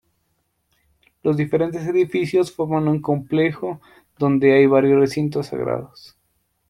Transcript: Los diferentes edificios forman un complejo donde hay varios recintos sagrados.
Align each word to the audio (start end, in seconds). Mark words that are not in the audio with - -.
Los 1.21 1.37
diferentes 1.37 1.85
edificios 1.85 2.51
forman 2.51 2.87
un 2.87 3.03
complejo 3.03 3.79
donde 4.17 4.53
hay 4.53 4.65
varios 4.65 4.99
recintos 4.99 5.45
sagrados. 5.45 6.17